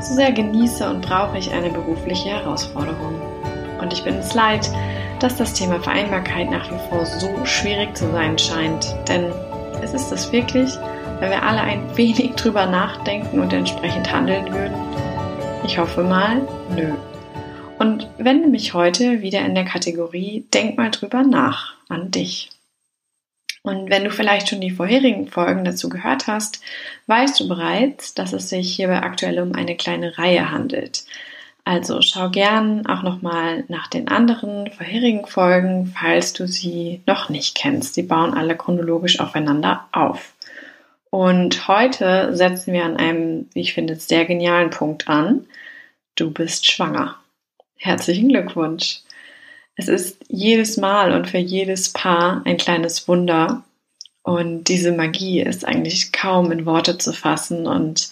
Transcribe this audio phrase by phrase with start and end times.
[0.00, 3.20] so sehr genieße und brauche ich eine berufliche Herausforderung.
[3.80, 4.70] Und ich bin es leid,
[5.20, 8.94] dass das Thema Vereinbarkeit nach wie vor so schwierig zu sein scheint.
[9.08, 9.32] Denn
[9.82, 10.70] es ist es wirklich,
[11.20, 14.74] wenn wir alle ein wenig drüber nachdenken und entsprechend handeln würden?
[15.64, 16.42] Ich hoffe mal,
[16.74, 16.92] nö.
[17.78, 22.50] Und wende mich heute wieder in der Kategorie Denk mal drüber nach an dich.
[23.64, 26.60] Und wenn du vielleicht schon die vorherigen Folgen dazu gehört hast,
[27.06, 31.04] weißt du bereits, dass es sich hierbei aktuell um eine kleine Reihe handelt.
[31.64, 37.54] Also schau gern auch nochmal nach den anderen vorherigen Folgen, falls du sie noch nicht
[37.54, 37.94] kennst.
[37.94, 40.34] Sie bauen alle chronologisch aufeinander auf.
[41.08, 45.46] Und heute setzen wir an einem, wie ich finde, sehr genialen Punkt an.
[46.16, 47.16] Du bist schwanger.
[47.78, 49.00] Herzlichen Glückwunsch.
[49.76, 53.64] Es ist jedes Mal und für jedes Paar ein kleines Wunder.
[54.22, 58.10] Und diese Magie ist eigentlich kaum in Worte zu fassen und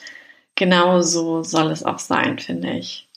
[0.54, 3.08] genau so soll es auch sein, finde ich.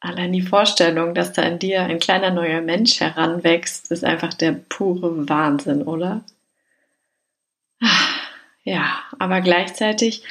[0.00, 4.52] Allein die Vorstellung, dass da in dir ein kleiner neuer Mensch heranwächst, ist einfach der
[4.52, 6.22] pure Wahnsinn, oder?
[8.64, 10.22] Ja, aber gleichzeitig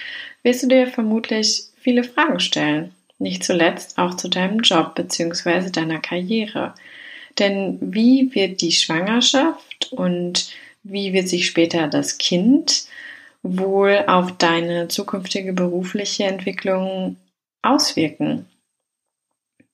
[0.43, 2.93] wirst du dir vermutlich viele Fragen stellen.
[3.19, 5.69] Nicht zuletzt auch zu deinem Job bzw.
[5.69, 6.73] deiner Karriere.
[7.39, 10.51] Denn wie wird die Schwangerschaft und
[10.83, 12.85] wie wird sich später das Kind
[13.43, 17.17] wohl auf deine zukünftige berufliche Entwicklung
[17.61, 18.45] auswirken?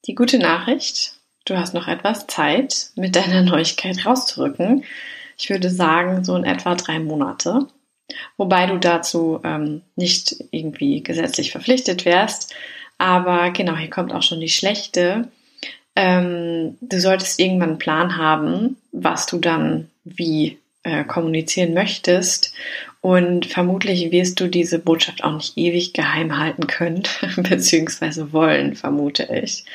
[0.05, 1.13] Die gute Nachricht,
[1.45, 4.83] du hast noch etwas Zeit, mit deiner Neuigkeit rauszurücken.
[5.37, 7.67] Ich würde sagen, so in etwa drei Monate.
[8.37, 12.53] Wobei du dazu ähm, nicht irgendwie gesetzlich verpflichtet wärst.
[12.97, 15.29] Aber genau, hier kommt auch schon die schlechte
[15.97, 22.53] ähm, du solltest irgendwann einen Plan haben, was du dann wie äh, kommunizieren möchtest.
[23.01, 27.01] Und vermutlich wirst du diese Botschaft auch nicht ewig geheim halten können,
[27.37, 29.65] beziehungsweise wollen, vermute ich.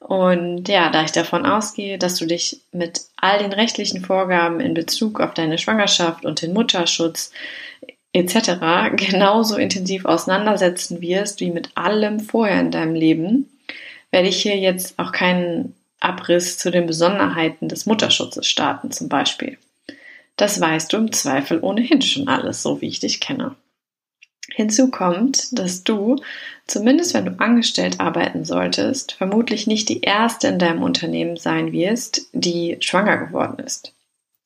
[0.00, 4.74] Und ja, da ich davon ausgehe, dass du dich mit all den rechtlichen Vorgaben in
[4.74, 7.30] Bezug auf deine Schwangerschaft und den Mutterschutz
[8.12, 8.96] etc.
[8.96, 13.53] genauso intensiv auseinandersetzen wirst wie mit allem vorher in deinem Leben,
[14.14, 19.58] werde ich hier jetzt auch keinen Abriss zu den Besonderheiten des Mutterschutzes starten zum Beispiel.
[20.36, 23.56] Das weißt du im Zweifel ohnehin schon alles, so wie ich dich kenne.
[24.52, 26.14] Hinzu kommt, dass du,
[26.68, 32.28] zumindest wenn du angestellt arbeiten solltest, vermutlich nicht die erste in deinem Unternehmen sein wirst,
[32.32, 33.94] die schwanger geworden ist.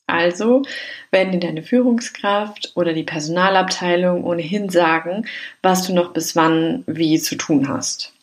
[0.07, 0.63] Also
[1.11, 5.27] werden dir deine Führungskraft oder die Personalabteilung ohnehin sagen,
[5.61, 8.15] was du noch bis wann wie zu tun hast.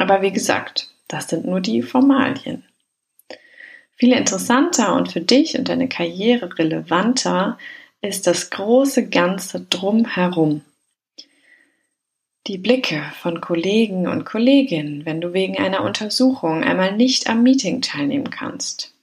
[0.00, 2.64] Aber wie gesagt, das sind nur die Formalien.
[3.96, 7.58] Viel interessanter und für dich und deine Karriere relevanter
[8.00, 10.62] ist das große Ganze drumherum.
[12.46, 17.82] Die Blicke von Kollegen und Kolleginnen, wenn du wegen einer Untersuchung einmal nicht am Meeting
[17.82, 18.94] teilnehmen kannst.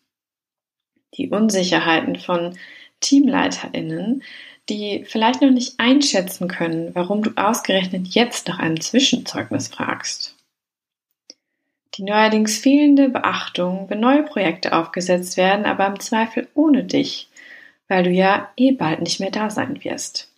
[1.13, 2.57] Die Unsicherheiten von
[3.01, 4.23] Teamleiterinnen,
[4.67, 10.36] die vielleicht noch nicht einschätzen können, warum du ausgerechnet jetzt nach einem Zwischenzeugnis fragst
[11.97, 17.27] die neuerdings fehlende Beachtung, wenn neue Projekte aufgesetzt werden, aber im Zweifel ohne dich,
[17.87, 20.31] weil du ja eh bald nicht mehr da sein wirst.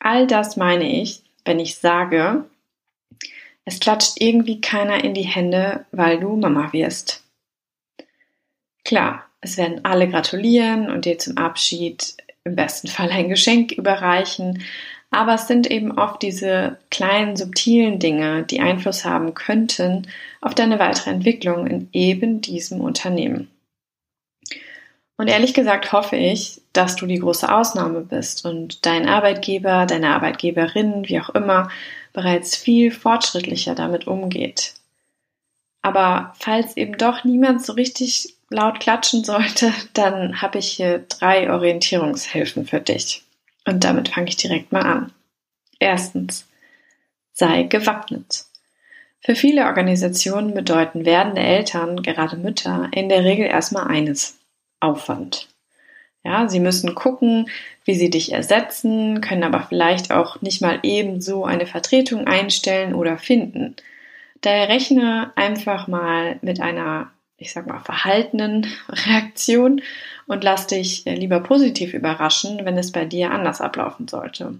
[0.00, 2.44] All das meine ich, wenn ich sage,
[3.64, 7.22] es klatscht irgendwie keiner in die Hände, weil du Mama wirst.
[8.84, 14.62] Klar, es werden alle gratulieren und dir zum Abschied im besten Fall ein Geschenk überreichen,
[15.16, 20.08] aber es sind eben oft diese kleinen, subtilen Dinge, die Einfluss haben könnten
[20.40, 23.50] auf deine weitere Entwicklung in eben diesem Unternehmen.
[25.16, 30.08] Und ehrlich gesagt hoffe ich, dass du die große Ausnahme bist und dein Arbeitgeber, deine
[30.10, 31.70] Arbeitgeberin, wie auch immer,
[32.12, 34.74] bereits viel fortschrittlicher damit umgeht.
[35.82, 41.50] Aber falls eben doch niemand so richtig laut klatschen sollte, dann habe ich hier drei
[41.52, 43.23] Orientierungshilfen für dich.
[43.66, 45.12] Und damit fange ich direkt mal an.
[45.78, 46.46] Erstens,
[47.32, 48.44] sei gewappnet.
[49.20, 54.38] Für viele Organisationen bedeuten werdende Eltern, gerade Mütter, in der Regel erstmal eines,
[54.80, 55.48] Aufwand.
[56.24, 57.50] Ja, sie müssen gucken,
[57.84, 63.18] wie sie dich ersetzen, können aber vielleicht auch nicht mal ebenso eine Vertretung einstellen oder
[63.18, 63.76] finden.
[64.40, 69.82] Daher rechne einfach mal mit einer, ich sag mal, verhaltenen Reaktion
[70.26, 74.58] und lass dich äh, lieber positiv überraschen, wenn es bei dir anders ablaufen sollte.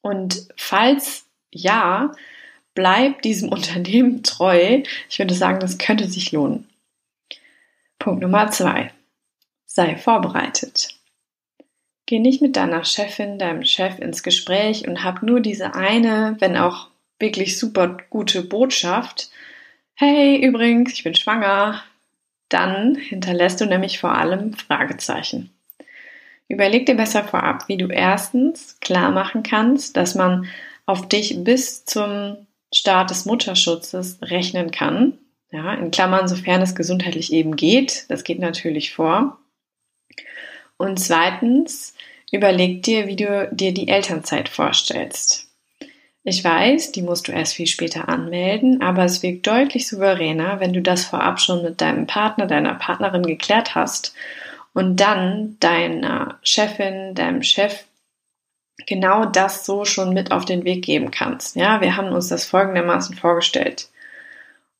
[0.00, 2.12] Und falls ja,
[2.74, 4.82] bleib diesem Unternehmen treu.
[5.08, 6.68] Ich würde sagen, das könnte sich lohnen.
[7.98, 8.92] Punkt Nummer zwei.
[9.66, 10.94] Sei vorbereitet.
[12.06, 16.56] Geh nicht mit deiner Chefin, deinem Chef ins Gespräch und hab nur diese eine, wenn
[16.56, 16.88] auch
[17.18, 19.30] wirklich super gute Botschaft.
[19.96, 21.84] Hey, übrigens, ich bin schwanger.
[22.48, 25.50] Dann hinterlässt du nämlich vor allem Fragezeichen.
[26.48, 30.48] Überleg dir besser vorab, wie du erstens klar machen kannst, dass man
[30.84, 32.36] auf dich bis zum
[32.74, 35.16] Start des Mutterschutzes rechnen kann.
[35.52, 38.06] Ja, in Klammern, sofern es gesundheitlich eben geht.
[38.10, 39.38] Das geht natürlich vor.
[40.76, 41.94] Und zweitens,
[42.32, 45.53] überleg dir, wie du dir die Elternzeit vorstellst.
[46.26, 50.72] Ich weiß, die musst du erst viel später anmelden, aber es wirkt deutlich souveräner, wenn
[50.72, 54.14] du das vorab schon mit deinem Partner, deiner Partnerin geklärt hast
[54.72, 57.84] und dann deiner Chefin, deinem Chef
[58.86, 61.56] genau das so schon mit auf den Weg geben kannst.
[61.56, 63.90] Ja, wir haben uns das folgendermaßen vorgestellt.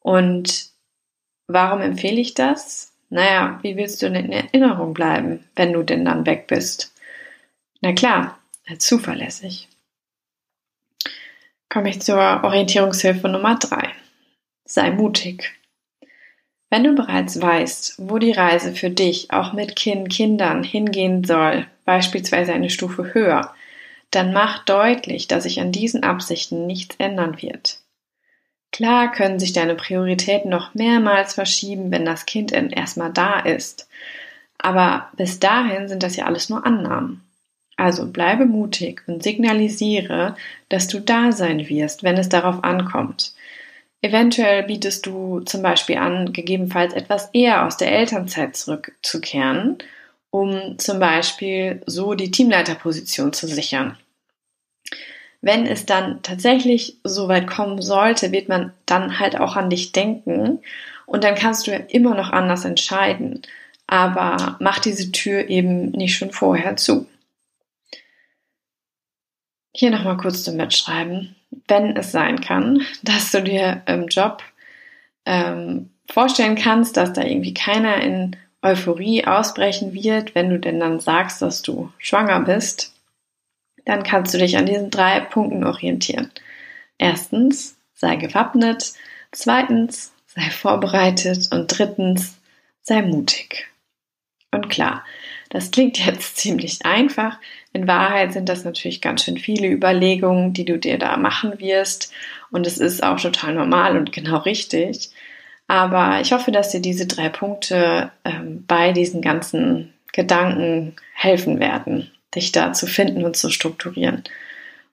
[0.01, 0.71] Und
[1.47, 2.93] warum empfehle ich das?
[3.11, 6.95] Naja, wie willst du in Erinnerung bleiben, wenn du denn dann weg bist?
[7.83, 8.39] Na klar,
[8.79, 9.69] zuverlässig.
[11.69, 13.91] Komme ich zur Orientierungshilfe Nummer drei.
[14.65, 15.53] Sei mutig.
[16.71, 21.67] Wenn du bereits weißt, wo die Reise für dich auch mit kind, Kindern hingehen soll,
[21.85, 23.55] beispielsweise eine Stufe höher,
[24.11, 27.81] dann mach deutlich, dass sich an diesen Absichten nichts ändern wird.
[28.73, 33.89] Klar können sich deine Prioritäten noch mehrmals verschieben, wenn das Kind erstmal da ist.
[34.59, 37.24] Aber bis dahin sind das ja alles nur Annahmen.
[37.77, 40.37] Also bleibe mutig und signalisiere,
[40.69, 43.35] dass du da sein wirst, wenn es darauf ankommt.
[44.01, 49.79] Eventuell bietest du zum Beispiel an, gegebenenfalls etwas eher aus der Elternzeit zurückzukehren,
[50.31, 53.97] um zum Beispiel so die Teamleiterposition zu sichern.
[55.41, 59.93] Wenn es dann tatsächlich so weit kommen sollte, wird man dann halt auch an dich
[59.93, 60.61] denken
[61.07, 63.43] und dann kannst du ja immer noch anders entscheiden.
[63.87, 67.07] Aber mach diese Tür eben nicht schon vorher zu.
[69.75, 71.35] Hier nochmal kurz zum Mitschreiben
[71.69, 74.43] wenn es sein kann, dass du dir im Job
[75.27, 81.01] ähm, vorstellen kannst, dass da irgendwie keiner in Euphorie ausbrechen wird, wenn du denn dann
[81.01, 82.95] sagst, dass du schwanger bist,
[83.85, 86.31] dann kannst du dich an diesen drei Punkten orientieren.
[86.97, 88.95] Erstens, sei gewappnet.
[89.33, 91.49] Zweitens, sei vorbereitet.
[91.53, 92.39] Und drittens,
[92.81, 93.67] sei mutig.
[94.51, 95.05] Und klar,
[95.55, 97.39] das klingt jetzt ziemlich einfach.
[97.73, 102.13] In Wahrheit sind das natürlich ganz schön viele Überlegungen, die du dir da machen wirst.
[102.51, 105.11] Und es ist auch total normal und genau richtig.
[105.67, 112.11] Aber ich hoffe, dass dir diese drei Punkte ähm, bei diesen ganzen Gedanken helfen werden,
[112.35, 114.25] dich da zu finden und zu strukturieren.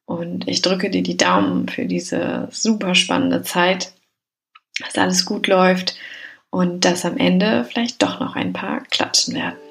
[0.06, 3.94] Und ich drücke dir die Daumen für diese super spannende Zeit,
[4.80, 5.96] dass alles gut läuft
[6.52, 9.71] und dass am Ende vielleicht doch noch ein paar klatschen werden.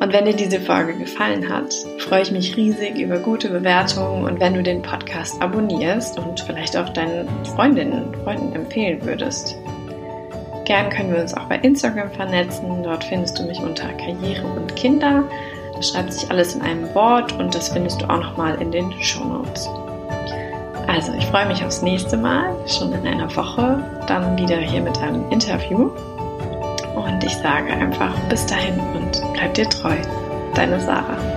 [0.00, 4.40] Und wenn dir diese Folge gefallen hat, freue ich mich riesig über gute Bewertungen und
[4.40, 9.56] wenn du den Podcast abonnierst und vielleicht auch deinen Freundinnen und Freunden empfehlen würdest.
[10.64, 12.82] Gern können wir uns auch bei Instagram vernetzen.
[12.82, 15.24] Dort findest du mich unter Karriere und Kinder.
[15.74, 18.90] Da schreibt sich alles in einem Wort und das findest du auch nochmal in den
[19.02, 19.68] Show Notes.
[20.86, 24.96] Also, ich freue mich aufs nächste Mal, schon in einer Woche, dann wieder hier mit
[24.98, 25.90] einem Interview.
[26.96, 29.96] Und ich sage einfach bis dahin und bleib dir treu.
[30.54, 31.29] Deine Sarah.